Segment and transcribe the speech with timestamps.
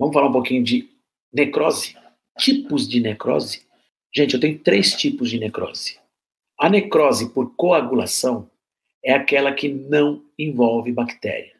[0.00, 0.88] Vamos falar um pouquinho de
[1.30, 1.94] necrose,
[2.38, 3.66] tipos de necrose.
[4.16, 6.00] Gente, eu tenho três tipos de necrose.
[6.58, 8.50] A necrose por coagulação
[9.04, 11.52] é aquela que não envolve bactéria.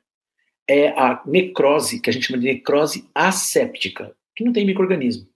[0.66, 5.28] É a necrose, que a gente chama de necrose asséptica, que não tem microorganismo.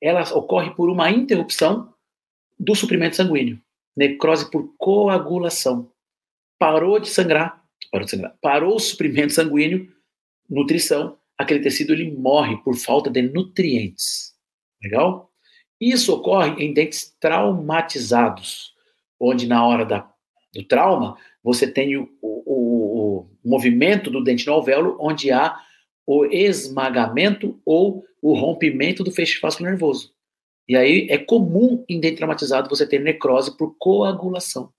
[0.00, 1.94] Ela ocorre por uma interrupção
[2.58, 3.62] do suprimento sanguíneo.
[3.96, 5.92] Necrose por coagulação.
[6.58, 9.88] Parou de sangrar, parou de sangrar, parou o suprimento sanguíneo,
[10.50, 14.32] nutrição, aquele tecido ele morre por falta de nutrientes.
[14.82, 15.30] Legal?
[15.80, 18.72] Isso ocorre em dentes traumatizados,
[19.20, 20.08] onde na hora da,
[20.54, 25.60] do trauma você tem o, o, o movimento do dente no alvéolo, onde há
[26.06, 30.12] o esmagamento ou o rompimento do feixe vascular nervoso.
[30.68, 34.72] E aí é comum em dente traumatizado você ter necrose por coagulação.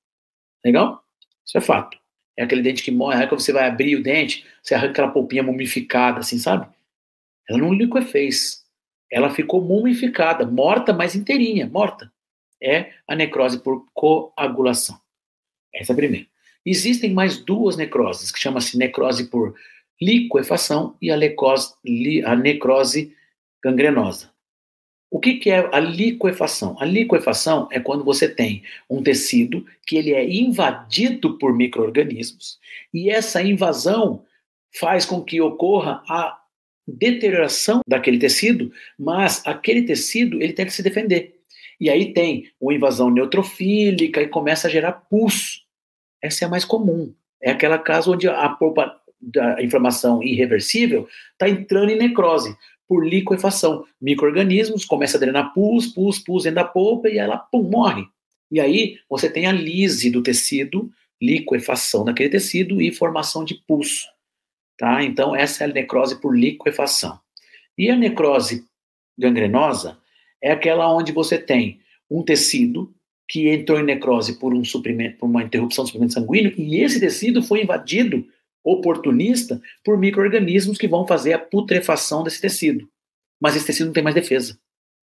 [0.64, 1.03] Legal?
[1.45, 2.03] Isso é fato.
[2.38, 5.12] É aquele dente que morre, aí quando você vai abrir o dente, você arranca aquela
[5.12, 6.68] polpinha mumificada, assim, sabe?
[7.48, 8.64] Ela não liquefez.
[9.12, 12.11] Ela ficou mumificada, morta, mas inteirinha, morta.
[12.61, 15.00] É a necrose por coagulação.
[15.73, 16.26] Essa é a primeira.
[16.66, 19.54] Existem mais duas necroses, que chama-se necrose por
[20.02, 23.16] liquefação e a, a necrose
[23.64, 24.33] gangrenosa.
[25.14, 26.75] O que, que, é a liquefação?
[26.80, 32.58] A liquefação é quando você tem um tecido que ele é invadido por micro-organismos
[32.92, 34.25] e essa invasão
[34.80, 36.39] faz com que ocorra a
[36.88, 41.36] deterioração daquele tecido, mas aquele tecido ele tem que se defender.
[41.80, 45.64] E aí tem uma invasão neutrofílica e começa a gerar pus.
[46.23, 47.14] Essa é a mais comum.
[47.39, 52.58] É aquela caso onde a polpa da inflamação irreversível está entrando em necrose
[52.94, 53.83] por liquefação.
[53.99, 58.05] Micro-organismos começam a drenar pus, pus, pus dentro da polpa e ela, pum, morre.
[58.52, 64.05] E aí você tem a lise do tecido, liquefação daquele tecido e formação de pus.
[64.77, 65.03] Tá?
[65.03, 67.19] Então, essa é a necrose por liquefação.
[67.75, 68.64] E a necrose
[69.17, 69.97] gangrenosa
[70.39, 71.80] é aquela onde você tem
[72.11, 72.93] um tecido
[73.27, 76.99] que entrou em necrose por um suprimento, por uma interrupção do suprimento sanguíneo, e esse
[76.99, 78.23] tecido foi invadido
[78.64, 82.88] oportunista por micro-organismos que vão fazer a putrefação desse tecido.
[83.42, 84.58] Mas esse tecido não tem mais defesa.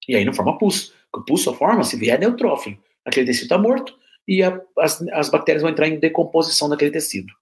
[0.08, 0.94] E aí não forma pus.
[1.14, 2.78] O pus só forma se vier neutrófilo.
[3.04, 3.98] Aquele tecido está morto
[4.28, 7.34] e a, as, as bactérias vão entrar em decomposição daquele tecido.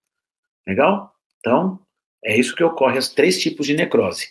[0.67, 1.13] Legal?
[1.39, 1.79] Então,
[2.23, 4.29] é isso que ocorre, os três tipos de necrose.